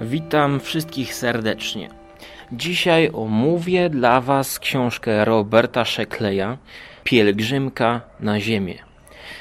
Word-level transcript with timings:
Witam 0.00 0.60
wszystkich 0.60 1.14
serdecznie. 1.14 1.88
Dzisiaj 2.52 3.10
omówię 3.14 3.90
dla 3.90 4.20
Was 4.20 4.58
książkę 4.58 5.24
Roberta 5.24 5.84
Szekleja 5.84 6.58
Pielgrzymka 7.04 8.00
na 8.20 8.40
Ziemię, 8.40 8.78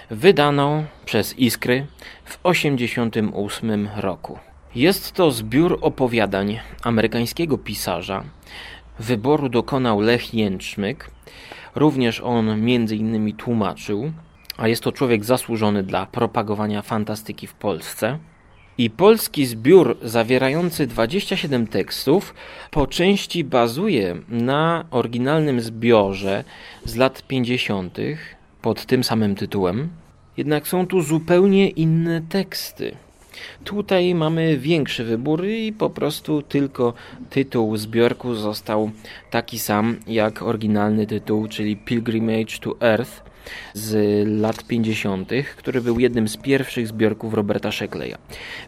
wydaną 0.09 0.85
przez 1.05 1.39
Iskry 1.39 1.85
w 2.25 2.37
1988 2.37 3.89
roku. 3.97 4.39
Jest 4.75 5.11
to 5.11 5.31
zbiór 5.31 5.79
opowiadań 5.81 6.59
amerykańskiego 6.83 7.57
pisarza. 7.57 8.23
Wyboru 8.99 9.49
dokonał 9.49 10.01
Lech 10.01 10.33
Jęczmyk. 10.33 11.11
Również 11.75 12.21
on 12.21 12.61
między 12.61 12.95
innymi 12.95 13.33
tłumaczył, 13.33 14.11
a 14.57 14.67
jest 14.67 14.83
to 14.83 14.91
człowiek 14.91 15.25
zasłużony 15.25 15.83
dla 15.83 16.05
propagowania 16.05 16.81
fantastyki 16.81 17.47
w 17.47 17.53
Polsce. 17.53 18.19
I 18.79 18.89
polski 18.89 19.45
zbiór 19.45 19.97
zawierający 20.03 20.87
27 20.87 21.67
tekstów 21.67 22.33
po 22.71 22.87
części 22.87 23.43
bazuje 23.43 24.15
na 24.29 24.85
oryginalnym 24.91 25.61
zbiorze 25.61 26.43
z 26.85 26.95
lat 26.95 27.23
50. 27.27 27.97
pod 28.61 28.85
tym 28.85 29.03
samym 29.03 29.35
tytułem. 29.35 29.89
Jednak 30.37 30.67
są 30.67 30.87
tu 30.87 31.01
zupełnie 31.01 31.69
inne 31.69 32.21
teksty. 32.29 32.95
Tutaj 33.63 34.15
mamy 34.15 34.57
większy 34.57 35.03
wybór 35.03 35.45
i 35.45 35.73
po 35.73 35.89
prostu 35.89 36.41
tylko 36.41 36.93
tytuł 37.29 37.77
zbiorku 37.77 38.35
został 38.35 38.91
taki 39.29 39.59
sam 39.59 39.97
jak 40.07 40.41
oryginalny 40.41 41.07
tytuł, 41.07 41.47
czyli 41.47 41.77
Pilgrimage 41.77 42.57
to 42.61 42.75
Earth 42.81 43.28
z 43.73 44.27
lat 44.41 44.63
50., 44.63 45.31
który 45.57 45.81
był 45.81 45.99
jednym 45.99 46.27
z 46.27 46.37
pierwszych 46.37 46.87
zbiorków 46.87 47.33
Roberta 47.33 47.71
Shekleya. 47.71 48.15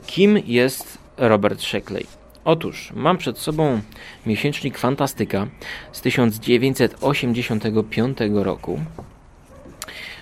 Kim 0.05 0.39
jest 0.45 0.97
Robert 1.17 1.61
Sheckley? 1.61 2.05
Otóż 2.45 2.91
mam 2.95 3.17
przed 3.17 3.37
sobą 3.37 3.81
miesięcznik 4.25 4.77
Fantastyka 4.77 5.47
z 5.91 6.01
1985 6.01 8.17
roku. 8.33 8.79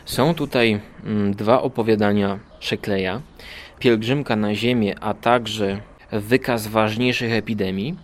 Są 0.06 0.34
tutaj 0.34 0.80
mm, 1.06 1.36
dwa 1.36 1.62
opowiadania 1.62 2.40
Shekleya. 2.60 3.22
Pielgrzymka 3.80 4.36
na 4.36 4.56
Ziemię, 4.56 4.96
a 5.00 5.14
także 5.14 5.82
wykaz 6.12 6.68
ważniejszych 6.68 7.32
epidemii. 7.32 7.96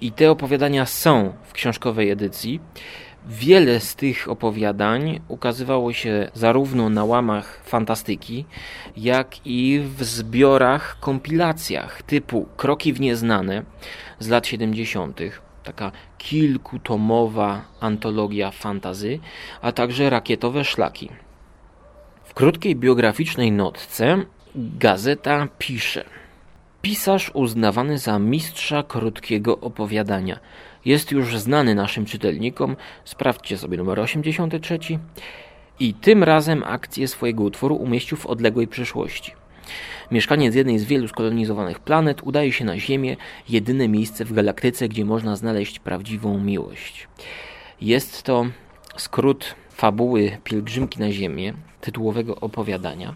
I 0.00 0.12
te 0.12 0.30
opowiadania 0.30 0.86
są 0.86 1.32
w 1.42 1.52
książkowej 1.52 2.10
edycji. 2.10 2.60
Wiele 3.28 3.80
z 3.80 3.96
tych 3.96 4.28
opowiadań 4.28 5.20
ukazywało 5.28 5.92
się 5.92 6.30
zarówno 6.34 6.88
na 6.90 7.04
łamach 7.04 7.62
fantastyki, 7.64 8.44
jak 8.96 9.46
i 9.46 9.80
w 9.96 10.04
zbiorach, 10.04 10.96
kompilacjach 11.00 12.02
typu 12.02 12.46
Kroki 12.56 12.92
w 12.92 13.00
Nieznane 13.00 13.62
z 14.18 14.28
lat 14.28 14.46
70., 14.46 15.20
taka 15.64 15.92
kilkutomowa 16.18 17.64
antologia 17.80 18.50
fantazy, 18.50 19.18
a 19.60 19.72
także 19.72 20.10
Rakietowe 20.10 20.64
Szlaki. 20.64 21.08
W 22.24 22.34
krótkiej 22.34 22.76
biograficznej 22.76 23.52
notce 23.52 24.18
gazeta 24.54 25.48
pisze 25.58 26.04
Pisarz 26.82 27.30
uznawany 27.34 27.98
za 27.98 28.18
mistrza 28.18 28.82
krótkiego 28.82 29.60
opowiadania– 29.60 30.38
jest 30.84 31.12
już 31.12 31.38
znany 31.38 31.74
naszym 31.74 32.04
czytelnikom. 32.04 32.76
Sprawdźcie 33.04 33.58
sobie 33.58 33.76
numer 33.76 34.00
83. 34.00 34.78
I 35.80 35.94
tym 35.94 36.24
razem 36.24 36.62
akcję 36.66 37.08
swojego 37.08 37.42
utworu 37.42 37.74
umieścił 37.76 38.18
w 38.18 38.26
odległej 38.26 38.68
przyszłości. 38.68 39.32
Mieszkaniec 40.10 40.54
jednej 40.54 40.78
z 40.78 40.84
wielu 40.84 41.08
skolonizowanych 41.08 41.80
planet 41.80 42.22
udaje 42.22 42.52
się 42.52 42.64
na 42.64 42.78
Ziemię, 42.78 43.16
jedyne 43.48 43.88
miejsce 43.88 44.24
w 44.24 44.32
galaktyce, 44.32 44.88
gdzie 44.88 45.04
można 45.04 45.36
znaleźć 45.36 45.78
prawdziwą 45.78 46.38
miłość. 46.38 47.08
Jest 47.80 48.22
to 48.22 48.46
skrót 48.96 49.54
fabuły 49.70 50.38
Pielgrzymki 50.44 51.00
na 51.00 51.12
Ziemię, 51.12 51.54
tytułowego 51.80 52.36
opowiadania. 52.36 53.14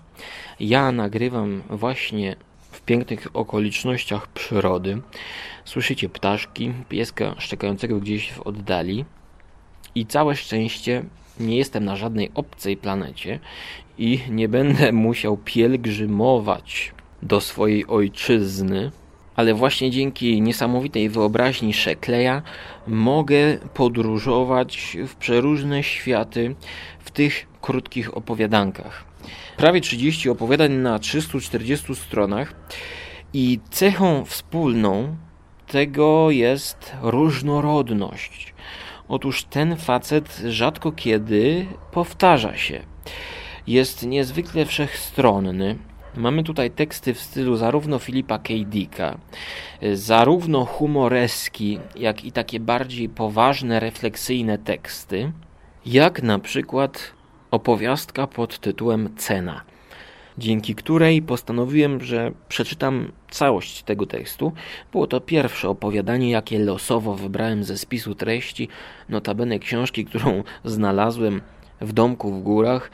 Ja 0.60 0.92
nagrywam 0.92 1.62
właśnie 1.70 2.36
pięknych 2.86 3.28
okolicznościach 3.34 4.26
przyrody. 4.26 5.02
Słyszycie 5.64 6.08
ptaszki, 6.08 6.72
pieska 6.88 7.34
szczekającego 7.38 8.00
gdzieś 8.00 8.32
w 8.32 8.40
oddali. 8.40 9.04
I 9.94 10.06
całe 10.06 10.36
szczęście 10.36 11.04
nie 11.40 11.56
jestem 11.56 11.84
na 11.84 11.96
żadnej 11.96 12.30
obcej 12.34 12.76
planecie 12.76 13.40
i 13.98 14.20
nie 14.30 14.48
będę 14.48 14.92
musiał 14.92 15.36
pielgrzymować 15.36 16.92
do 17.22 17.40
swojej 17.40 17.86
ojczyzny, 17.86 18.90
ale 19.36 19.54
właśnie 19.54 19.90
dzięki 19.90 20.42
niesamowitej 20.42 21.08
wyobraźni 21.08 21.74
Szekleja 21.74 22.42
mogę 22.86 23.58
podróżować 23.74 24.96
w 25.08 25.14
przeróżne 25.14 25.82
światy 25.82 26.54
w 27.00 27.10
tych 27.10 27.46
krótkich 27.60 28.16
opowiadankach. 28.16 29.04
Prawie 29.56 29.80
30 29.80 30.30
opowiadań 30.30 30.72
na 30.72 30.98
340 30.98 31.94
stronach 31.94 32.54
i 33.32 33.60
cechą 33.70 34.24
wspólną 34.24 35.16
tego 35.66 36.30
jest 36.30 36.92
różnorodność. 37.02 38.54
Otóż 39.08 39.44
ten 39.44 39.76
facet 39.76 40.42
rzadko 40.48 40.92
kiedy 40.92 41.66
powtarza 41.92 42.56
się. 42.56 42.80
Jest 43.66 44.06
niezwykle 44.06 44.66
wszechstronny. 44.66 45.78
Mamy 46.16 46.42
tutaj 46.42 46.70
teksty 46.70 47.14
w 47.14 47.20
stylu 47.20 47.56
zarówno 47.56 47.98
Filipa 47.98 48.38
K. 48.38 48.54
Dicka, 48.66 49.18
zarówno 49.92 50.64
humoreski, 50.64 51.78
jak 51.96 52.24
i 52.24 52.32
takie 52.32 52.60
bardziej 52.60 53.08
poważne, 53.08 53.80
refleksyjne 53.80 54.58
teksty, 54.58 55.32
jak 55.86 56.22
na 56.22 56.38
przykład 56.38 57.12
opowiastka 57.50 58.26
pod 58.26 58.58
tytułem 58.58 59.16
Cena 59.16 59.64
dzięki 60.38 60.74
której 60.74 61.22
postanowiłem, 61.22 62.00
że 62.04 62.32
przeczytam 62.48 63.12
całość 63.30 63.82
tego 63.82 64.06
tekstu. 64.06 64.52
Było 64.92 65.06
to 65.06 65.20
pierwsze 65.20 65.68
opowiadanie, 65.68 66.30
jakie 66.30 66.58
losowo 66.58 67.14
wybrałem 67.14 67.64
ze 67.64 67.78
spisu 67.78 68.14
treści, 68.14 68.68
notabene 69.08 69.58
książki, 69.58 70.04
którą 70.04 70.42
znalazłem 70.64 71.40
w 71.80 71.92
domku 71.92 72.32
w 72.32 72.42
górach, 72.42 72.90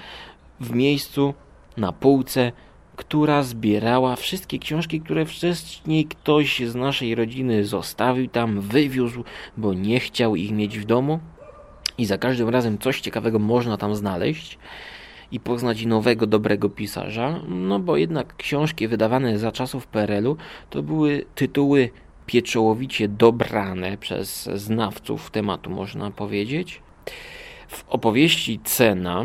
w 0.60 0.74
miejscu 0.74 1.34
na 1.76 1.92
półce, 1.92 2.52
która 2.96 3.42
zbierała 3.42 4.16
wszystkie 4.16 4.58
książki, 4.58 5.00
które 5.00 5.26
wcześniej 5.26 6.04
ktoś 6.04 6.60
z 6.60 6.74
naszej 6.74 7.14
rodziny 7.14 7.64
zostawił 7.64 8.28
tam, 8.28 8.60
wywiózł, 8.60 9.24
bo 9.56 9.74
nie 9.74 10.00
chciał 10.00 10.36
ich 10.36 10.52
mieć 10.52 10.78
w 10.78 10.84
domu. 10.84 11.20
I 11.98 12.06
za 12.06 12.18
każdym 12.18 12.48
razem 12.48 12.78
coś 12.78 13.00
ciekawego 13.00 13.38
można 13.38 13.76
tam 13.76 13.94
znaleźć 13.94 14.58
i 15.32 15.40
poznać 15.40 15.84
nowego, 15.84 16.26
dobrego 16.26 16.68
pisarza, 16.68 17.40
no 17.48 17.78
bo 17.78 17.96
jednak 17.96 18.36
książki 18.36 18.88
wydawane 18.88 19.38
za 19.38 19.52
czasów 19.52 19.86
PRL-u 19.86 20.36
to 20.70 20.82
były 20.82 21.24
tytuły 21.34 21.90
pieczołowicie 22.26 23.08
dobrane 23.08 23.96
przez 23.98 24.48
znawców 24.54 25.30
tematu, 25.30 25.70
można 25.70 26.10
powiedzieć. 26.10 26.82
W 27.68 27.84
opowieści 27.88 28.60
Cena 28.64 29.24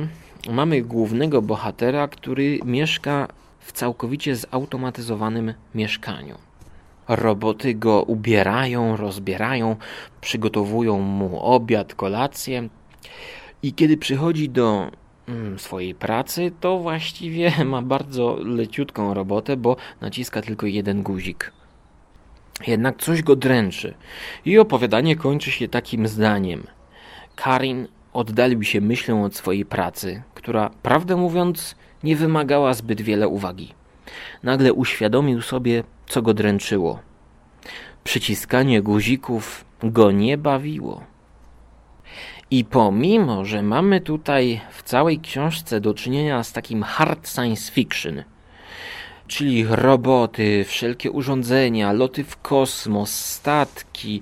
mamy 0.50 0.82
głównego 0.82 1.42
bohatera, 1.42 2.08
który 2.08 2.60
mieszka 2.66 3.28
w 3.68 3.72
całkowicie 3.72 4.36
zautomatyzowanym 4.36 5.54
mieszkaniu. 5.76 6.36
Roboty 7.08 7.74
go 7.74 8.04
ubierają, 8.04 8.98
rozbierają, 8.98 9.76
przygotowują 10.22 11.00
mu 11.00 11.40
obiad, 11.42 11.96
kolację. 11.96 12.70
I 13.64 13.74
kiedy 13.74 13.98
przychodzi 13.98 14.50
do 14.50 14.92
Mm, 15.28 15.60
swojej 15.60 15.96
pracy, 15.96 16.52
to 16.60 16.80
właściwie 16.80 17.52
ma 17.66 17.82
bardzo 17.82 18.38
leciutką 18.40 19.14
robotę, 19.14 19.58
bo 19.58 19.76
naciska 20.02 20.42
tylko 20.42 20.66
jeden 20.66 21.04
guzik. 21.04 21.52
Jednak 22.68 22.98
coś 22.98 23.22
go 23.22 23.36
dręczy 23.36 23.94
i 24.46 24.60
opowiadanie 24.60 25.16
kończy 25.16 25.52
się 25.52 25.68
takim 25.68 26.08
zdaniem. 26.08 26.68
Karin 27.36 27.88
oddalił 28.14 28.64
się 28.64 28.82
myślą 28.82 29.24
od 29.24 29.36
swojej 29.36 29.66
pracy, 29.66 30.24
która, 30.34 30.70
prawdę 30.84 31.16
mówiąc, 31.16 31.76
nie 32.04 32.16
wymagała 32.16 32.74
zbyt 32.74 33.02
wiele 33.02 33.28
uwagi. 33.28 33.74
Nagle 34.44 34.74
uświadomił 34.74 35.42
sobie, 35.42 35.84
co 36.08 36.22
go 36.22 36.34
dręczyło. 36.34 37.00
Przyciskanie 38.04 38.82
guzików 38.82 39.66
go 39.84 40.12
nie 40.12 40.38
bawiło. 40.38 41.04
I 42.52 42.66
pomimo, 42.66 43.46
że 43.46 43.64
mamy 43.64 44.02
tutaj 44.02 44.62
w 44.72 44.84
całej 44.84 45.20
książce 45.20 45.82
do 45.82 45.94
czynienia 45.94 46.44
z 46.44 46.54
takim 46.54 46.84
hard 46.84 47.30
science 47.30 47.72
fiction, 47.72 48.24
czyli 49.28 49.66
roboty, 49.66 50.66
wszelkie 50.68 51.12
urządzenia, 51.12 51.92
loty 51.92 52.24
w 52.24 52.42
kosmos, 52.42 53.16
statki, 53.26 54.22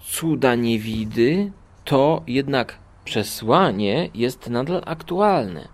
cuda 0.00 0.54
niewidy, 0.54 1.50
to 1.84 2.22
jednak 2.26 2.78
przesłanie 3.04 4.10
jest 4.14 4.50
nadal 4.50 4.82
aktualne. 4.86 5.68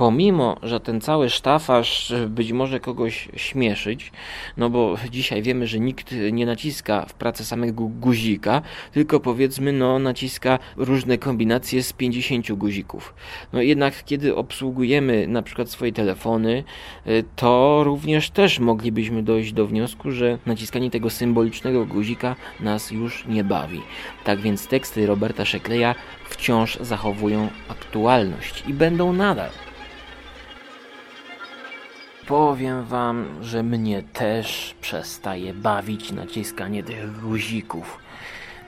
Pomimo, 0.00 0.56
że 0.62 0.80
ten 0.80 1.00
cały 1.00 1.30
sztafaż 1.30 2.12
być 2.28 2.52
może 2.52 2.80
kogoś 2.80 3.28
śmieszyć, 3.36 4.12
no 4.56 4.70
bo 4.70 4.96
dzisiaj 5.10 5.42
wiemy, 5.42 5.66
że 5.66 5.80
nikt 5.80 6.14
nie 6.32 6.46
naciska 6.46 7.06
w 7.06 7.14
pracy 7.14 7.44
samego 7.44 7.86
guzika, 7.86 8.62
tylko 8.92 9.20
powiedzmy, 9.20 9.72
no 9.72 9.98
naciska 9.98 10.58
różne 10.76 11.18
kombinacje 11.18 11.82
z 11.82 11.92
50 11.92 12.52
guzików. 12.52 13.14
No 13.52 13.62
jednak 13.62 14.04
kiedy 14.04 14.36
obsługujemy 14.36 15.26
na 15.26 15.42
przykład 15.42 15.70
swoje 15.70 15.92
telefony, 15.92 16.64
y, 17.06 17.24
to 17.36 17.80
również 17.84 18.30
też 18.30 18.58
moglibyśmy 18.58 19.22
dojść 19.22 19.52
do 19.52 19.66
wniosku, 19.66 20.10
że 20.10 20.38
naciskanie 20.46 20.90
tego 20.90 21.10
symbolicznego 21.10 21.86
guzika 21.86 22.36
nas 22.60 22.90
już 22.90 23.26
nie 23.26 23.44
bawi. 23.44 23.80
Tak 24.24 24.40
więc 24.40 24.66
teksty 24.66 25.06
Roberta 25.06 25.44
Szekleja 25.44 25.94
wciąż 26.24 26.78
zachowują 26.80 27.48
aktualność 27.68 28.64
i 28.66 28.74
będą 28.74 29.12
nadal. 29.12 29.39
Powiem 32.30 32.84
wam, 32.84 33.26
że 33.42 33.62
mnie 33.62 34.02
też 34.02 34.74
przestaje 34.80 35.54
bawić 35.54 36.12
naciskanie 36.12 36.82
tych 36.82 37.20
guzików. 37.20 37.98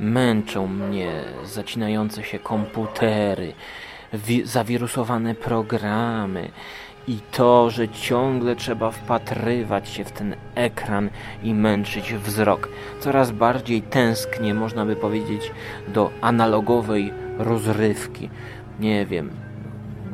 Męczą 0.00 0.67
mnie 0.67 1.12
zacinające 1.44 2.23
się 2.25 2.38
komputery, 2.38 3.53
zawirusowane 4.44 5.35
programy 5.35 6.49
i 7.09 7.19
to, 7.32 7.70
że 7.70 7.88
ciągle 7.88 8.56
trzeba 8.56 8.91
wpatrywać 8.91 9.88
się 9.88 10.05
w 10.05 10.12
ten 10.12 10.37
ekran 10.55 11.11
i 11.43 11.55
męczyć 11.55 12.14
wzrok. 12.14 12.69
Coraz 13.00 13.31
bardziej 13.31 13.82
tęsknię, 13.82 14.55
można 14.55 14.87
by 14.87 14.97
powiedzieć, 14.97 15.53
do 15.88 16.11
analogowej 16.20 17.12
rozrywki. 17.38 18.31
Nie 18.81 19.06
wiem, 19.06 19.31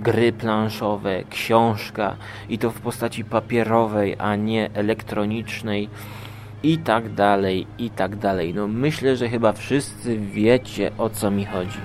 gry 0.03 0.33
planszowe, 0.33 1.25
książka 1.31 2.17
i 2.49 2.59
to 2.59 2.71
w 2.71 2.81
postaci 2.81 3.25
papierowej, 3.25 4.17
a 4.19 4.37
nie 4.37 4.71
elektronicznej 4.75 5.89
i 6.62 6.79
tak 6.79 7.15
dalej, 7.15 7.67
i 7.79 7.91
tak 7.91 8.17
dalej. 8.17 8.55
No 8.55 8.69
myślę, 8.69 9.17
że 9.17 9.29
chyba 9.29 9.53
wszyscy 9.53 10.19
wiecie 10.19 10.91
o 10.99 11.11
co 11.11 11.31
mi 11.31 11.45
chodzi. 11.45 11.79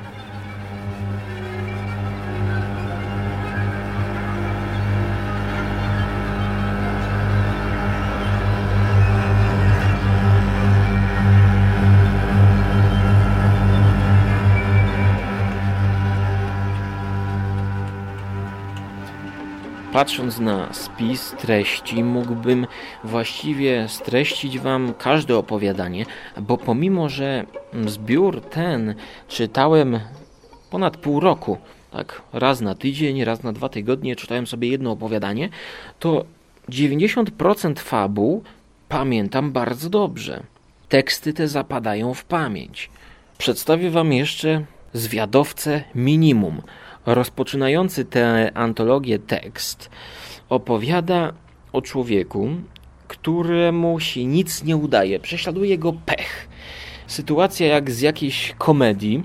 Patrząc 19.93 20.39
na 20.39 20.73
spis 20.73 21.35
treści, 21.37 22.03
mógłbym 22.03 22.67
właściwie 23.03 23.87
streścić 23.89 24.59
Wam 24.59 24.93
każde 24.97 25.37
opowiadanie, 25.37 26.05
bo 26.41 26.57
pomimo, 26.57 27.09
że 27.09 27.45
zbiór 27.85 28.41
ten 28.41 28.95
czytałem 29.27 29.99
ponad 30.69 30.97
pół 30.97 31.19
roku, 31.19 31.57
tak 31.91 32.21
raz 32.33 32.61
na 32.61 32.75
tydzień, 32.75 33.23
raz 33.23 33.43
na 33.43 33.53
dwa 33.53 33.69
tygodnie 33.69 34.15
czytałem 34.15 34.47
sobie 34.47 34.67
jedno 34.67 34.91
opowiadanie, 34.91 35.49
to 35.99 36.25
90% 36.69 37.79
fabuł 37.79 38.43
pamiętam 38.89 39.51
bardzo 39.51 39.89
dobrze. 39.89 40.43
Teksty 40.89 41.33
te 41.33 41.47
zapadają 41.47 42.13
w 42.13 42.25
pamięć. 42.25 42.89
Przedstawię 43.37 43.91
Wam 43.91 44.13
jeszcze 44.13 44.65
zwiadowcę 44.93 45.83
minimum– 45.95 46.61
Rozpoczynający 47.05 48.05
tę 48.05 48.51
antologię 48.53 49.19
tekst 49.19 49.89
opowiada 50.49 51.33
o 51.73 51.81
człowieku, 51.81 52.49
któremu 53.07 53.99
się 53.99 54.25
nic 54.25 54.63
nie 54.63 54.77
udaje, 54.77 55.19
prześladuje 55.19 55.77
go 55.77 55.93
pech. 56.05 56.47
Sytuacja 57.07 57.67
jak 57.67 57.91
z 57.91 58.01
jakiejś 58.01 58.55
komedii 58.57 59.23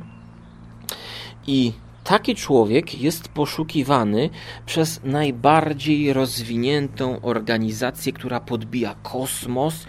i 1.46 1.72
taki 2.08 2.34
człowiek 2.34 3.00
jest 3.00 3.28
poszukiwany 3.28 4.30
przez 4.66 5.00
najbardziej 5.04 6.12
rozwiniętą 6.12 7.20
organizację, 7.22 8.12
która 8.12 8.40
podbija 8.40 8.94
kosmos 9.02 9.86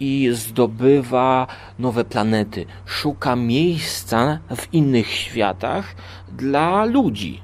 i 0.00 0.28
zdobywa 0.32 1.46
nowe 1.78 2.04
planety. 2.04 2.66
Szuka 2.86 3.36
miejsca 3.36 4.38
w 4.56 4.74
innych 4.74 5.08
światach 5.08 5.94
dla 6.32 6.84
ludzi, 6.84 7.40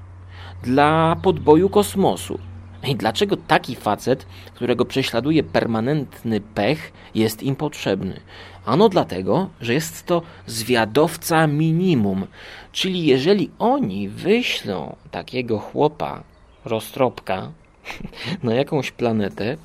dla 0.62 1.16
podboju 1.22 1.68
kosmosu. 1.70 2.47
I 2.88 2.96
dlaczego 2.96 3.36
taki 3.36 3.76
facet, 3.76 4.26
którego 4.54 4.84
prześladuje 4.84 5.42
permanentny 5.42 6.40
pech, 6.40 6.92
jest 7.14 7.42
im 7.42 7.56
potrzebny? 7.56 8.20
Ano 8.64 8.88
dlatego, 8.88 9.48
że 9.60 9.74
jest 9.74 10.06
to 10.06 10.22
zwiadowca 10.46 11.46
minimum. 11.46 12.26
Czyli 12.72 13.06
jeżeli 13.06 13.50
oni 13.58 14.08
wyślą 14.08 14.96
takiego 15.10 15.58
chłopa, 15.58 16.22
roztropka, 16.64 17.52
na 18.42 18.54
jakąś 18.54 18.90
planetę, 18.90 19.56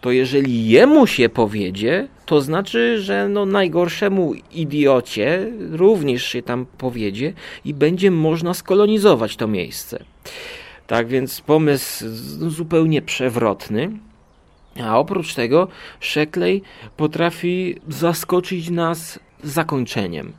to 0.00 0.10
jeżeli 0.10 0.68
jemu 0.68 1.06
się 1.06 1.28
powiedzie, 1.28 2.08
to 2.26 2.40
znaczy, 2.40 3.02
że 3.02 3.28
no 3.28 3.46
najgorszemu 3.46 4.34
idiocie 4.52 5.52
również 5.70 6.24
się 6.24 6.42
tam 6.42 6.66
powiedzie 6.78 7.32
i 7.64 7.74
będzie 7.74 8.10
można 8.10 8.54
skolonizować 8.54 9.36
to 9.36 9.48
miejsce. 9.48 10.04
Tak 10.86 11.08
więc 11.08 11.40
pomysł 11.40 12.04
zupełnie 12.48 13.02
przewrotny. 13.02 13.90
A 14.84 14.98
oprócz 14.98 15.34
tego 15.34 15.68
Sheckley 16.00 16.62
potrafi 16.96 17.80
zaskoczyć 17.88 18.70
nas 18.70 19.18
zakończeniem. 19.42 20.32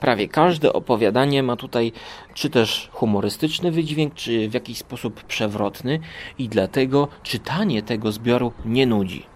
Prawie 0.00 0.28
każde 0.28 0.72
opowiadanie 0.72 1.42
ma 1.42 1.56
tutaj 1.56 1.92
czy 2.34 2.50
też 2.50 2.88
humorystyczny 2.92 3.70
wydźwięk, 3.70 4.14
czy 4.14 4.48
w 4.48 4.54
jakiś 4.54 4.78
sposób 4.78 5.24
przewrotny 5.24 6.00
i 6.38 6.48
dlatego 6.48 7.08
czytanie 7.22 7.82
tego 7.82 8.12
zbioru 8.12 8.52
nie 8.64 8.86
nudzi. 8.86 9.26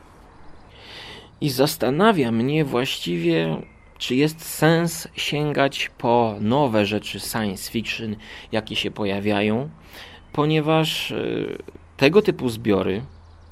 I 1.40 1.50
zastanawia 1.50 2.32
mnie 2.32 2.64
właściwie, 2.64 3.56
czy 4.02 4.14
jest 4.14 4.44
sens 4.44 5.08
sięgać 5.16 5.90
po 5.98 6.34
nowe 6.40 6.86
rzeczy 6.86 7.20
science 7.20 7.70
fiction, 7.70 8.16
jakie 8.52 8.76
się 8.76 8.90
pojawiają, 8.90 9.70
ponieważ 10.32 11.12
e, 11.12 11.24
tego 11.96 12.22
typu 12.22 12.48
zbiory 12.48 13.02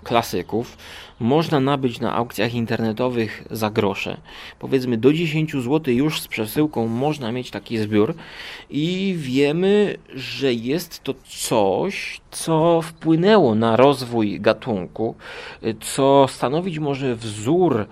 klasyków 0.02 0.76
można 1.20 1.60
nabyć 1.60 2.00
na 2.00 2.14
aukcjach 2.14 2.54
internetowych 2.54 3.44
za 3.50 3.70
grosze. 3.70 4.20
Powiedzmy 4.58 4.96
do 4.96 5.12
10 5.12 5.52
zł 5.52 5.94
już 5.94 6.20
z 6.20 6.28
przesyłką 6.28 6.86
można 6.86 7.32
mieć 7.32 7.50
taki 7.50 7.78
zbiór 7.78 8.14
i 8.70 9.14
wiemy, 9.18 9.96
że 10.14 10.54
jest 10.54 11.04
to 11.04 11.14
coś, 11.24 12.20
co 12.30 12.82
wpłynęło 12.82 13.54
na 13.54 13.76
rozwój 13.76 14.40
gatunku, 14.40 15.14
co 15.80 16.26
stanowić 16.28 16.78
może 16.78 17.16
wzór 17.16 17.86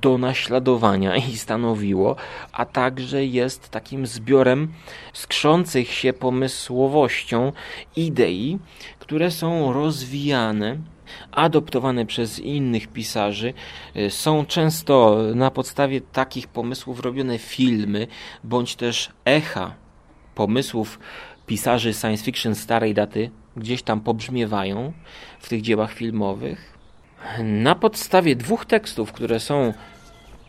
do 0.00 0.18
naśladowania 0.18 1.16
i 1.16 1.36
stanowiło, 1.36 2.16
a 2.52 2.64
także 2.64 3.24
jest 3.24 3.68
takim 3.68 4.06
zbiorem 4.06 4.72
skrzących 5.12 5.92
się 5.92 6.12
pomysłowością 6.12 7.52
idei, 7.96 8.58
które 8.98 9.30
są 9.30 9.72
rozwijane 9.72 10.78
adoptowane 11.32 12.06
przez 12.06 12.38
innych 12.38 12.86
pisarzy. 12.86 13.54
E, 13.94 14.10
są 14.10 14.46
często 14.46 15.18
na 15.34 15.50
podstawie 15.50 16.00
takich 16.00 16.46
pomysłów 16.46 17.00
robione 17.00 17.38
filmy, 17.38 18.06
bądź 18.44 18.76
też 18.76 19.10
echa 19.24 19.74
pomysłów 20.34 20.98
pisarzy 21.46 21.94
science 21.94 22.24
fiction 22.24 22.54
starej 22.54 22.94
daty 22.94 23.30
gdzieś 23.56 23.82
tam 23.82 24.00
pobrzmiewają 24.00 24.92
w 25.40 25.48
tych 25.48 25.62
dziełach 25.62 25.92
filmowych. 25.92 26.78
Na 27.38 27.74
podstawie 27.74 28.36
dwóch 28.36 28.66
tekstów, 28.66 29.12
które 29.12 29.40
są 29.40 29.74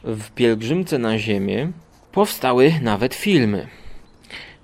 w 0.03 0.31
Pielgrzymce 0.31 0.97
na 0.97 1.17
Ziemię, 1.17 1.71
powstały 2.11 2.73
nawet 2.81 3.13
filmy. 3.13 3.67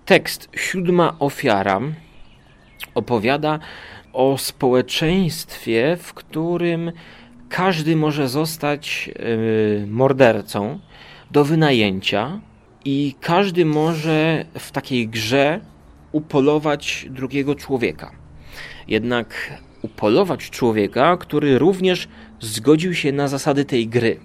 Tekst 0.06 0.50
Siódma 0.56 1.16
Ofiara 1.20 1.82
opowiada 2.96 3.60
o 4.14 4.38
społeczeństwie, 4.38 5.98
w 6.02 6.14
którym 6.14 6.92
każdy 7.50 7.96
może 7.96 8.30
zostać 8.30 9.10
y, 9.84 9.88
mordercą 9.88 10.80
do 11.32 11.46
wynajęcia 11.46 12.42
i 12.86 13.16
każdy 13.22 13.66
może 13.66 14.46
w 14.60 14.72
takiej 14.72 15.08
grze 15.08 15.60
upolować 16.12 17.06
drugiego 17.10 17.56
człowieka. 17.56 18.12
Jednak 18.88 19.60
upolować 19.82 20.50
człowieka, 20.50 21.18
który 21.18 21.60
również 21.60 22.08
zgodził 22.40 22.94
się 22.94 23.12
na 23.12 23.28
zasady 23.28 23.66
tej 23.66 23.88
gry. 23.88 24.20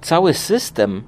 Cały 0.00 0.34
system 0.34 1.02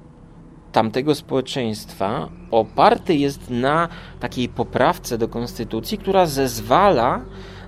tamtego 0.71 1.15
społeczeństwa 1.15 2.29
oparty 2.51 3.15
jest 3.15 3.49
na 3.49 3.89
takiej 4.19 4.49
poprawce 4.49 5.17
do 5.17 5.27
konstytucji, 5.27 5.97
która 5.97 6.25
zezwala 6.25 7.21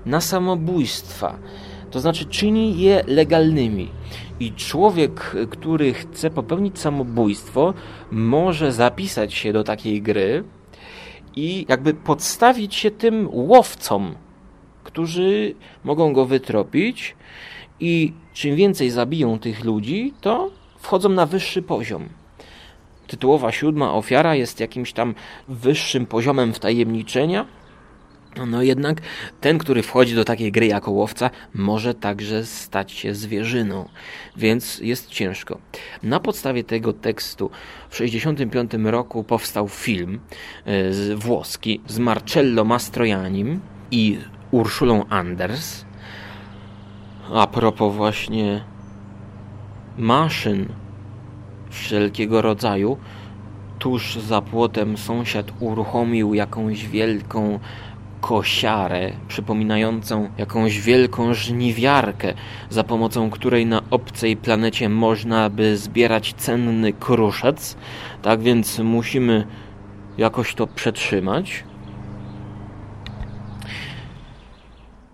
na 0.06 0.20
samobójstwa. 0.20 1.38
To 1.90 2.00
znaczy 2.00 2.24
czyni 2.24 2.80
je 2.80 3.04
legalnymi. 3.06 3.88
I 4.40 4.52
człowiek, 4.52 5.36
który 5.50 5.94
chce 5.94 6.30
popełnić 6.30 6.78
samobójstwo, 6.78 7.74
może 8.10 8.72
zapisać 8.72 9.34
się 9.34 9.52
do 9.52 9.64
takiej 9.64 10.02
gry 10.02 10.44
i 11.36 11.66
jakby 11.68 11.94
podstawić 11.94 12.74
się 12.74 12.90
tym 12.90 13.28
łowcom, 13.32 14.14
którzy 14.84 15.54
mogą 15.84 16.12
go 16.12 16.26
wytropić 16.26 17.16
i 17.80 18.12
czym 18.32 18.56
więcej 18.56 18.90
zabiją 18.90 19.38
tych 19.38 19.64
ludzi, 19.64 20.14
to 20.20 20.50
wchodzą 20.78 21.08
na 21.08 21.26
wyższy 21.26 21.62
poziom. 21.62 22.08
Tytułowa 23.06 23.52
siódma 23.52 23.94
ofiara 23.94 24.34
jest 24.34 24.60
jakimś 24.60 24.92
tam 24.92 25.14
wyższym 25.48 26.06
poziomem 26.06 26.52
wtajemniczenia, 26.52 27.46
no 28.46 28.62
jednak 28.62 29.00
ten, 29.40 29.58
który 29.58 29.82
wchodzi 29.82 30.14
do 30.14 30.24
takiej 30.24 30.52
gry 30.52 30.66
jako 30.66 30.90
łowca, 30.90 31.30
może 31.54 31.94
także 31.94 32.46
stać 32.46 32.92
się 32.92 33.14
zwierzyną, 33.14 33.88
więc 34.36 34.78
jest 34.78 35.08
ciężko. 35.08 35.58
Na 36.02 36.20
podstawie 36.20 36.64
tego 36.64 36.92
tekstu 36.92 37.50
w 37.88 37.92
1965 37.92 38.90
roku 38.90 39.24
powstał 39.24 39.68
film 39.68 40.20
e, 40.64 41.14
włoski 41.14 41.80
z 41.86 41.98
Marcello 41.98 42.64
Mastrojanim 42.64 43.60
i 43.90 44.18
Urszulą 44.50 45.04
Anders. 45.08 45.84
A 47.34 47.46
propos 47.46 47.96
właśnie 47.96 48.64
maszyn 49.98 50.68
wszelkiego 51.70 52.42
rodzaju, 52.42 52.96
tuż 53.78 54.16
za 54.16 54.42
płotem 54.42 54.96
sąsiad 54.96 55.52
uruchomił 55.60 56.34
jakąś 56.34 56.88
wielką 56.88 57.58
kosiarę 58.20 59.12
przypominającą 59.28 60.28
jakąś 60.38 60.80
wielką 60.80 61.34
żniwiarkę, 61.34 62.34
za 62.70 62.84
pomocą 62.84 63.30
której 63.30 63.66
na 63.66 63.82
obcej 63.90 64.36
planecie 64.36 64.88
można 64.88 65.50
by 65.50 65.76
zbierać 65.76 66.34
cenny 66.36 66.92
kruszec. 66.92 67.76
Tak 68.22 68.40
więc 68.40 68.78
musimy 68.78 69.46
jakoś 70.18 70.54
to 70.54 70.66
przetrzymać. 70.66 71.64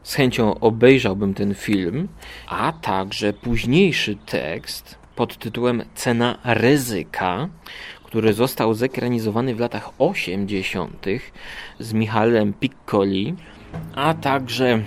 Z 0.02 0.14
chęcią 0.14 0.60
obejrzałbym 0.60 1.34
ten 1.34 1.54
film, 1.54 2.08
a 2.48 2.72
także 2.72 3.32
późniejszy 3.32 4.16
tekst 4.16 4.98
pod 5.16 5.36
tytułem 5.38 5.82
Cena 5.94 6.38
ryzyka, 6.44 7.48
który 8.16 8.35
został 8.35 8.75
zekranizowany 8.75 9.54
w 9.54 9.61
latach 9.61 9.90
80. 9.99 11.06
z 11.78 11.92
Michałem 11.92 12.52
Piccoli, 12.52 13.35
a 13.94 14.14
także 14.14 14.82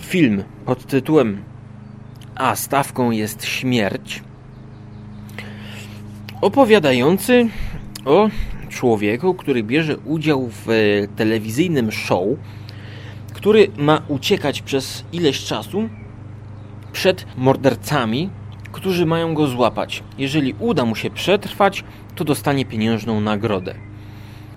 film 0.00 0.44
pod 0.66 0.86
tytułem 0.86 1.42
A 2.34 2.56
stawką 2.56 3.10
jest 3.10 3.44
śmierć, 3.44 4.22
opowiadający 6.40 7.48
o 8.04 8.28
człowieku, 8.68 9.34
który 9.34 9.62
bierze 9.62 9.96
udział 9.96 10.50
w 10.50 10.68
telewizyjnym 11.16 11.92
show, 11.92 12.24
który 13.32 13.68
ma 13.76 14.02
uciekać 14.08 14.62
przez 14.62 15.04
ileś 15.12 15.44
czasu 15.44 15.88
przed 16.92 17.26
mordercami, 17.36 18.30
którzy 18.74 19.06
mają 19.06 19.34
go 19.34 19.46
złapać. 19.46 20.02
Jeżeli 20.18 20.54
uda 20.58 20.84
mu 20.84 20.96
się 20.96 21.10
przetrwać, 21.10 21.84
to 22.14 22.24
dostanie 22.24 22.64
pieniężną 22.64 23.20
nagrodę. 23.20 23.74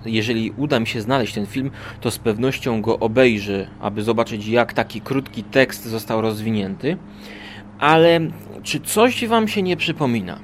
Jeżeli 0.06 0.50
uda 0.50 0.80
mi 0.80 0.86
się 0.86 1.00
znaleźć 1.00 1.34
ten 1.34 1.46
film, 1.46 1.70
to 2.00 2.10
z 2.10 2.18
pewnością 2.18 2.82
go 2.82 2.98
obejrzę, 2.98 3.68
aby 3.80 4.02
zobaczyć, 4.02 4.46
jak 4.46 4.72
taki 4.72 5.00
krótki 5.00 5.44
tekst 5.44 5.84
został 5.84 6.20
rozwinięty. 6.20 6.96
Ale 7.78 8.20
czy 8.62 8.80
coś 8.80 9.26
Wam 9.26 9.48
się 9.48 9.62
nie 9.62 9.76
przypomina? 9.76 10.38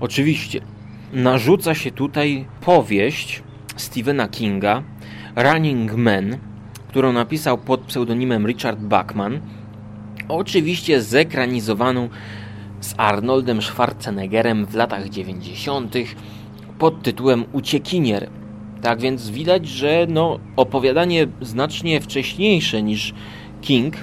Oczywiście, 0.00 0.60
narzuca 1.12 1.74
się 1.74 1.90
tutaj 1.90 2.46
powieść 2.60 3.42
Stephena 3.76 4.28
Kinga, 4.28 4.82
Running 5.36 5.94
Man, 5.94 6.36
którą 6.88 7.12
napisał 7.12 7.58
pod 7.58 7.80
pseudonimem 7.80 8.46
Richard 8.46 8.78
Bachman 8.78 9.40
oczywiście 10.30 11.02
zekranizowaną 11.02 12.08
z 12.80 12.94
Arnoldem 12.96 13.62
Schwarzeneggerem 13.62 14.66
w 14.66 14.74
latach 14.74 15.08
90. 15.08 15.94
pod 16.78 17.02
tytułem 17.02 17.44
Uciekinier. 17.52 18.30
Tak 18.82 19.00
więc 19.00 19.30
widać, 19.30 19.68
że 19.68 20.06
no, 20.08 20.38
opowiadanie 20.56 21.26
znacznie 21.40 22.00
wcześniejsze 22.00 22.82
niż 22.82 23.14
King. 23.60 23.94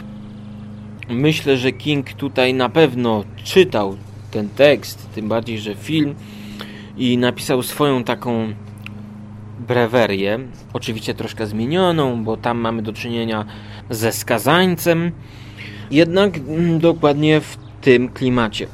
Myślę, 1.09 1.57
że 1.57 1.71
King 1.71 2.13
tutaj 2.13 2.53
na 2.53 2.69
pewno 2.69 3.23
czytał 3.43 3.97
ten 4.31 4.49
tekst, 4.49 5.09
tym 5.15 5.27
bardziej, 5.27 5.59
że 5.59 5.75
film 5.75 6.15
i 6.97 7.17
napisał 7.17 7.63
swoją 7.63 8.03
taką 8.03 8.53
brewerię, 9.67 10.39
oczywiście 10.73 11.13
troszkę 11.13 11.47
zmienioną, 11.47 12.23
bo 12.23 12.37
tam 12.37 12.57
mamy 12.57 12.81
do 12.81 12.93
czynienia 12.93 13.45
ze 13.89 14.11
skazańcem, 14.11 15.11
jednak 15.91 16.37
mm, 16.37 16.79
dokładnie 16.79 17.41
w 17.41 17.57
tym 17.81 18.09
klimacie. 18.09 18.67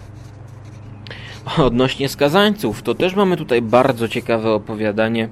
Odnośnie 1.58 2.10
skazańców, 2.10 2.82
to 2.82 2.96
też 2.96 3.16
mamy 3.16 3.38
tutaj 3.38 3.62
bardzo 3.62 4.08
ciekawe 4.08 4.52
opowiadanie. 4.52 5.30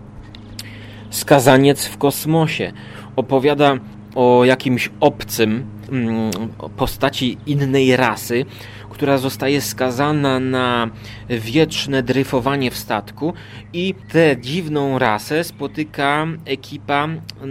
Skazaniec 1.10 1.86
w 1.86 1.98
kosmosie 1.98 2.72
opowiada 3.16 3.78
o 4.16 4.46
jakimś 4.46 4.90
obcym 5.00 5.66
mm, 5.90 6.32
postaci 6.78 7.38
innej 7.46 7.96
rasy, 7.96 8.46
która 8.90 9.18
zostaje 9.18 9.62
skazana 9.62 10.40
na 10.40 10.90
wieczne 11.30 12.04
dryfowanie 12.04 12.72
w 12.72 12.78
statku 12.78 13.34
i 13.74 13.96
tę 14.12 14.36
dziwną 14.42 15.00
rasę 15.00 15.44
spotyka 15.44 16.28
ekipa 16.46 17.08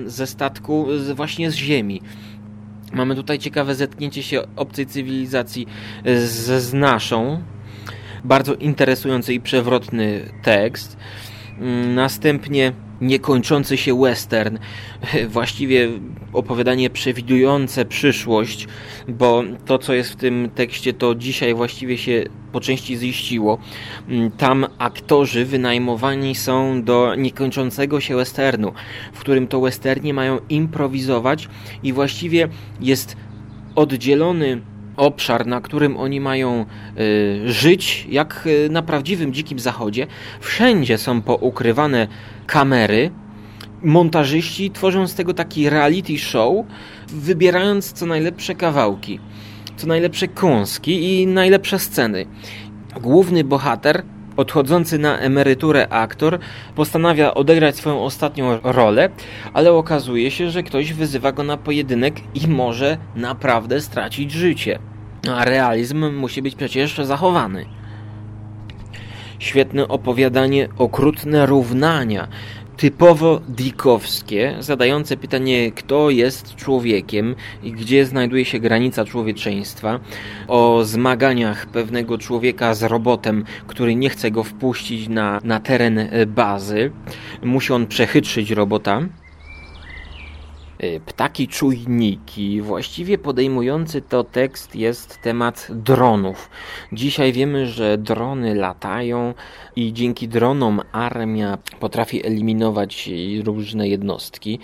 ze 0.06 0.26
statku 0.26 0.86
właśnie 1.14 1.50
z 1.50 1.54
Ziemi. 1.54 2.02
Mamy 2.92 3.14
tutaj 3.14 3.38
ciekawe 3.38 3.74
zetknięcie 3.74 4.22
się 4.22 4.42
obcej 4.56 4.86
cywilizacji 4.86 5.66
z, 6.04 6.62
z 6.62 6.72
naszą. 6.72 7.42
Bardzo 8.24 8.54
interesujący 8.54 9.34
i 9.34 9.40
przewrotny 9.40 10.32
tekst. 10.42 10.96
Mm, 11.58 11.94
następnie 11.94 12.72
niekończący 13.00 13.76
się 13.76 14.00
western, 14.00 14.58
właściwie 15.28 15.88
opowiadanie 16.32 16.90
przewidujące 16.90 17.84
przyszłość, 17.84 18.68
bo 19.08 19.42
to, 19.66 19.78
co 19.78 19.94
jest 19.94 20.12
w 20.12 20.16
tym 20.16 20.50
tekście, 20.54 20.92
to 20.92 21.14
dzisiaj 21.14 21.54
właściwie 21.54 21.98
się 21.98 22.24
po 22.52 22.60
części 22.60 22.96
ziściło. 22.96 23.58
Mm, 24.08 24.30
tam 24.30 24.66
aktorzy 24.78 25.44
wynajmowani 25.44 26.34
są 26.34 26.82
do 26.82 27.14
niekończącego 27.14 28.00
się 28.00 28.16
westernu, 28.16 28.72
w 29.12 29.20
którym 29.20 29.46
to 29.46 29.60
westernie 29.60 30.14
mają 30.14 30.38
improwizować 30.48 31.48
i 31.82 31.92
właściwie 31.92 32.48
jest 32.80 33.16
oddzielony 33.74 34.60
obszar, 35.00 35.46
na 35.46 35.60
którym 35.60 35.96
oni 35.96 36.20
mają 36.20 36.66
y, 36.98 37.52
żyć, 37.52 38.06
jak 38.10 38.46
y, 38.46 38.68
na 38.70 38.82
prawdziwym 38.82 39.32
dzikim 39.32 39.58
zachodzie. 39.58 40.06
Wszędzie 40.40 40.98
są 40.98 41.22
poukrywane 41.22 42.08
kamery. 42.46 43.10
Montażyści 43.82 44.70
tworzą 44.70 45.06
z 45.06 45.14
tego 45.14 45.34
taki 45.34 45.70
reality 45.70 46.18
show, 46.18 46.66
wybierając 47.08 47.92
co 47.92 48.06
najlepsze 48.06 48.54
kawałki, 48.54 49.20
co 49.76 49.86
najlepsze 49.86 50.28
kąski 50.28 51.20
i 51.20 51.26
najlepsze 51.26 51.78
sceny. 51.78 52.26
Główny 53.00 53.44
bohater 53.44 54.02
odchodzący 54.36 54.98
na 54.98 55.18
emeryturę 55.18 55.88
aktor 55.88 56.38
postanawia 56.74 57.34
odegrać 57.34 57.76
swoją 57.76 58.02
ostatnią 58.02 58.58
rolę, 58.62 59.08
ale 59.52 59.72
okazuje 59.72 60.30
się, 60.30 60.50
że 60.50 60.62
ktoś 60.62 60.92
wyzywa 60.92 61.32
go 61.32 61.42
na 61.42 61.56
pojedynek 61.56 62.14
i 62.34 62.48
może 62.48 62.98
naprawdę 63.16 63.80
stracić 63.80 64.32
życie. 64.32 64.78
A 65.34 65.44
realizm 65.44 66.14
musi 66.14 66.42
być 66.42 66.54
przecież 66.54 66.98
zachowany. 66.98 67.66
Świetne 69.38 69.88
opowiadanie, 69.88 70.68
okrutne 70.78 71.46
równania, 71.46 72.28
typowo 72.80 73.40
dikowskie, 73.48 74.56
zadające 74.60 75.16
pytanie, 75.16 75.72
kto 75.72 76.10
jest 76.10 76.54
człowiekiem 76.54 77.34
i 77.62 77.72
gdzie 77.72 78.06
znajduje 78.06 78.44
się 78.44 78.58
granica 78.58 79.04
człowieczeństwa, 79.04 80.00
o 80.48 80.84
zmaganiach 80.84 81.66
pewnego 81.66 82.18
człowieka 82.18 82.74
z 82.74 82.82
robotem, 82.82 83.44
który 83.66 83.94
nie 83.94 84.10
chce 84.10 84.30
go 84.30 84.44
wpuścić 84.44 85.08
na, 85.08 85.40
na 85.44 85.60
teren 85.60 86.08
bazy. 86.26 86.90
Musi 87.42 87.72
on 87.72 87.86
przechytrzyć 87.86 88.50
robota. 88.50 89.02
Y, 90.84 91.00
ptaki 91.06 91.48
czujniki. 91.48 92.60
Właściwie 92.60 93.18
podejmujący 93.18 94.02
to 94.02 94.24
tekst 94.24 94.76
jest 94.76 95.18
temat 95.22 95.68
dronów. 95.70 96.50
Dzisiaj 96.92 97.32
wiemy, 97.32 97.66
że 97.66 97.98
drony 97.98 98.54
latają 98.54 99.34
i 99.76 99.92
dzięki 99.92 100.28
dronom 100.28 100.80
armia 100.92 101.58
potrafi 101.80 102.26
eliminować 102.26 103.10
różne 103.44 103.88
jednostki. 103.88 104.58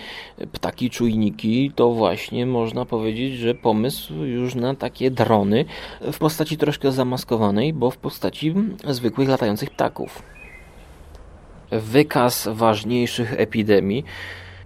Ptaki 0.52 0.90
czujniki 0.90 1.72
to 1.74 1.90
właśnie 1.90 2.46
można 2.46 2.84
powiedzieć, 2.84 3.34
że 3.34 3.54
pomysł 3.54 4.14
już 4.14 4.54
na 4.54 4.74
takie 4.74 5.10
drony 5.10 5.64
w 6.12 6.18
postaci 6.18 6.56
troszkę 6.56 6.92
zamaskowanej, 6.92 7.72
bo 7.72 7.90
w 7.90 7.96
postaci 7.96 8.54
zwykłych 8.88 9.28
latających 9.28 9.70
ptaków. 9.70 10.22
Wykaz 11.70 12.48
ważniejszych 12.52 13.40
epidemii 13.40 14.04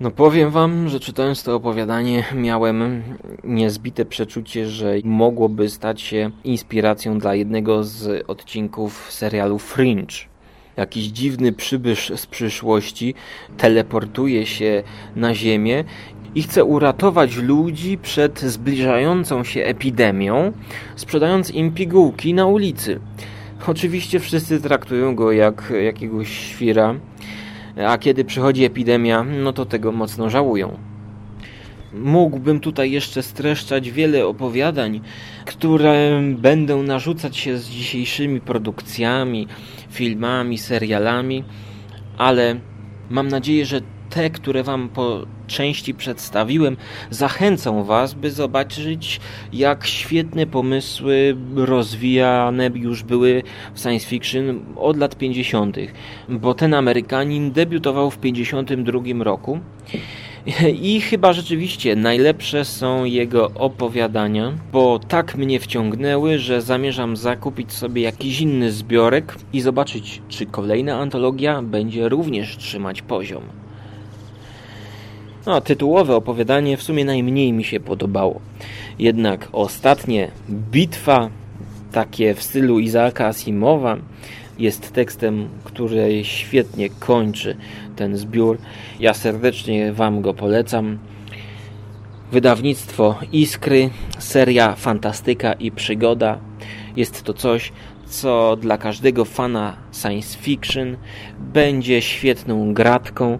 no 0.00 0.10
powiem 0.10 0.50
wam, 0.50 0.88
że 0.88 1.00
czytając 1.00 1.42
to 1.42 1.54
opowiadanie 1.54 2.24
miałem 2.34 3.02
niezbite 3.44 4.04
przeczucie, 4.04 4.68
że 4.68 4.94
mogłoby 5.04 5.68
stać 5.68 6.00
się 6.00 6.30
inspiracją 6.44 7.18
dla 7.18 7.34
jednego 7.34 7.84
z 7.84 8.24
odcinków 8.30 9.12
serialu 9.12 9.58
Fringe. 9.58 10.14
Jakiś 10.76 11.04
dziwny 11.04 11.52
przybysz 11.52 12.12
z 12.16 12.26
przyszłości 12.26 13.14
teleportuje 13.56 14.46
się 14.46 14.82
na 15.16 15.34
Ziemię 15.34 15.84
i 16.34 16.42
chce 16.42 16.64
uratować 16.64 17.36
ludzi 17.36 17.98
przed 17.98 18.40
zbliżającą 18.40 19.44
się 19.44 19.64
epidemią, 19.64 20.52
sprzedając 20.96 21.50
im 21.50 21.72
pigułki 21.72 22.34
na 22.34 22.46
ulicy. 22.46 23.00
Oczywiście 23.66 24.20
wszyscy 24.20 24.60
traktują 24.60 25.14
go 25.14 25.32
jak 25.32 25.72
jakiegoś 25.84 26.28
świra, 26.28 26.94
a 27.86 27.98
kiedy 27.98 28.24
przychodzi 28.24 28.64
epidemia, 28.64 29.24
no 29.24 29.52
to 29.52 29.66
tego 29.66 29.92
mocno 29.92 30.30
żałują. 30.30 30.78
Mógłbym 31.92 32.60
tutaj 32.60 32.90
jeszcze 32.90 33.22
streszczać 33.22 33.90
wiele 33.90 34.26
opowiadań, 34.26 35.00
które 35.46 36.22
będą 36.36 36.82
narzucać 36.82 37.36
się 37.36 37.58
z 37.58 37.68
dzisiejszymi 37.68 38.40
produkcjami, 38.40 39.46
filmami, 39.90 40.58
serialami, 40.58 41.44
ale 42.18 42.60
mam 43.10 43.28
nadzieję, 43.28 43.66
że 43.66 43.80
te, 44.10 44.30
które 44.30 44.62
Wam 44.62 44.88
po 44.88 45.26
części 45.50 45.94
przedstawiłem, 45.94 46.76
zachęcą 47.10 47.84
Was, 47.84 48.14
by 48.14 48.30
zobaczyć, 48.30 49.20
jak 49.52 49.86
świetne 49.86 50.46
pomysły 50.46 51.36
rozwijane 51.56 52.70
już 52.74 53.02
były 53.02 53.42
w 53.74 53.80
science 53.80 54.06
fiction 54.06 54.60
od 54.76 54.96
lat 54.96 55.16
50., 55.16 55.76
bo 56.28 56.54
ten 56.54 56.74
Amerykanin 56.74 57.52
debiutował 57.52 58.10
w 58.10 58.18
52 58.18 59.24
roku. 59.24 59.60
I 60.82 61.00
chyba 61.00 61.32
rzeczywiście 61.32 61.96
najlepsze 61.96 62.64
są 62.64 63.04
jego 63.04 63.50
opowiadania, 63.50 64.52
bo 64.72 64.98
tak 64.98 65.34
mnie 65.36 65.60
wciągnęły, 65.60 66.38
że 66.38 66.62
zamierzam 66.62 67.16
zakupić 67.16 67.72
sobie 67.72 68.02
jakiś 68.02 68.40
inny 68.40 68.72
zbiorek 68.72 69.36
i 69.52 69.60
zobaczyć, 69.60 70.22
czy 70.28 70.46
kolejna 70.46 70.98
antologia 70.98 71.62
będzie 71.62 72.08
również 72.08 72.56
trzymać 72.56 73.02
poziom. 73.02 73.59
No, 75.46 75.60
tytułowe 75.60 76.16
opowiadanie 76.16 76.76
w 76.76 76.82
sumie 76.82 77.04
najmniej 77.04 77.52
mi 77.52 77.64
się 77.64 77.80
podobało. 77.80 78.40
Jednak 78.98 79.48
ostatnie 79.52 80.30
bitwa, 80.50 81.30
takie 81.92 82.34
w 82.34 82.42
stylu 82.42 82.78
Izaaka 82.78 83.26
Asimowa, 83.26 83.96
jest 84.58 84.92
tekstem, 84.92 85.48
który 85.64 86.24
świetnie 86.24 86.90
kończy 86.90 87.56
ten 87.96 88.16
zbiór. 88.16 88.58
Ja 89.00 89.14
serdecznie 89.14 89.92
Wam 89.92 90.20
go 90.22 90.34
polecam. 90.34 90.98
Wydawnictwo 92.32 93.18
Iskry, 93.32 93.90
seria 94.18 94.74
Fantastyka 94.74 95.52
i 95.52 95.70
Przygoda. 95.70 96.38
Jest 96.96 97.22
to 97.22 97.34
coś, 97.34 97.72
co 98.10 98.56
dla 98.56 98.78
każdego 98.78 99.24
fana 99.24 99.76
science 99.92 100.38
fiction 100.38 100.96
będzie 101.38 102.02
świetną 102.02 102.74
gratką 102.74 103.38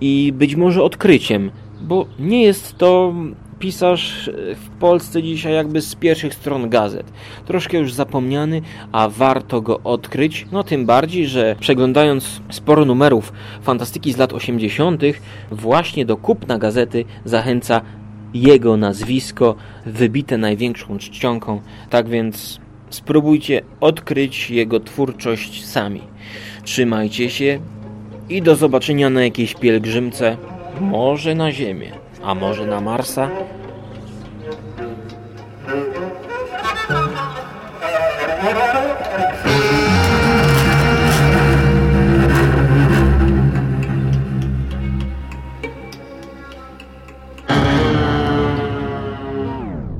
i 0.00 0.32
być 0.36 0.56
może 0.56 0.82
odkryciem, 0.82 1.50
bo 1.80 2.06
nie 2.18 2.42
jest 2.42 2.78
to 2.78 3.14
pisarz 3.58 4.30
w 4.56 4.68
Polsce 4.68 5.22
dzisiaj 5.22 5.54
jakby 5.54 5.80
z 5.80 5.94
pierwszych 5.94 6.34
stron 6.34 6.68
gazet. 6.68 7.12
Troszkę 7.46 7.78
już 7.78 7.92
zapomniany, 7.92 8.62
a 8.92 9.08
warto 9.08 9.60
go 9.60 9.80
odkryć. 9.84 10.46
No 10.52 10.64
tym 10.64 10.86
bardziej, 10.86 11.26
że 11.26 11.56
przeglądając 11.60 12.40
sporo 12.50 12.84
numerów 12.84 13.32
fantastyki 13.62 14.12
z 14.12 14.16
lat 14.16 14.32
80., 14.32 15.02
właśnie 15.50 16.06
do 16.06 16.16
kupna 16.16 16.58
gazety 16.58 17.04
zachęca 17.24 17.80
jego 18.34 18.76
nazwisko, 18.76 19.54
wybite 19.86 20.38
największą 20.38 20.98
czcionką. 20.98 21.60
Tak 21.90 22.08
więc 22.08 22.60
spróbujcie 22.94 23.62
odkryć 23.80 24.50
jego 24.50 24.80
twórczość 24.80 25.66
sami. 25.66 26.00
Trzymajcie 26.64 27.30
się 27.30 27.58
i 28.28 28.42
do 28.42 28.56
zobaczenia 28.56 29.10
na 29.10 29.24
jakiejś 29.24 29.54
pielgrzymce, 29.54 30.36
może 30.80 31.34
na 31.34 31.52
Ziemię, 31.52 31.92
a 32.24 32.34
może 32.34 32.66
na 32.66 32.80
Marsa 32.80 33.30